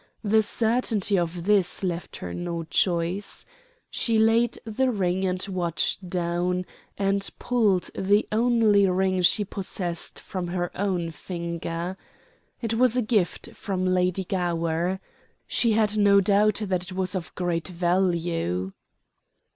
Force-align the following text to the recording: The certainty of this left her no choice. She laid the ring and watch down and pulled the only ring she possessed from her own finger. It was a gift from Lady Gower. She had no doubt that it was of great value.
The 0.23 0.41
certainty 0.41 1.15
of 1.15 1.43
this 1.43 1.83
left 1.83 2.17
her 2.17 2.33
no 2.33 2.63
choice. 2.63 3.45
She 3.91 4.17
laid 4.17 4.57
the 4.65 4.89
ring 4.89 5.23
and 5.25 5.45
watch 5.47 5.99
down 6.01 6.65
and 6.97 7.29
pulled 7.37 7.91
the 7.95 8.27
only 8.31 8.89
ring 8.89 9.21
she 9.21 9.45
possessed 9.45 10.19
from 10.19 10.47
her 10.47 10.75
own 10.75 11.11
finger. 11.11 11.97
It 12.63 12.73
was 12.73 12.97
a 12.97 13.03
gift 13.03 13.51
from 13.55 13.85
Lady 13.85 14.23
Gower. 14.23 14.99
She 15.45 15.73
had 15.73 15.95
no 15.97 16.19
doubt 16.19 16.63
that 16.65 16.83
it 16.85 16.93
was 16.93 17.13
of 17.13 17.35
great 17.35 17.67
value. 17.67 18.71